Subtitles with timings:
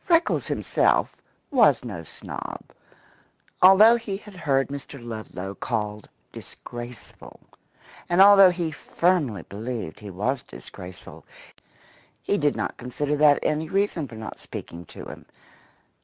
[0.00, 1.14] Freckles himself
[1.52, 2.64] was no snob.
[3.62, 5.00] Although he had heard Mr.
[5.00, 7.38] Ludlow called disgraceful,
[8.08, 11.24] and although he firmly believed he was disgraceful,
[12.22, 15.26] he did not consider that any reason for not speaking to him.